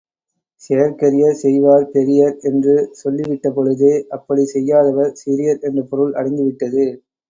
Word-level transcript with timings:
செயற்கரிய 0.61 1.25
செய்வார் 1.41 1.85
பெரியர் 1.91 2.35
என்று 2.43 2.73
சொல்லிவிட்டபொழுதே, 3.03 3.93
அப்படிச் 4.17 4.53
செய்யாதவர் 4.55 5.17
சிறியர் 5.23 5.63
என்ற 5.63 5.89
பொருள் 5.89 6.13
அடங்கிவிட்டது. 6.13 6.85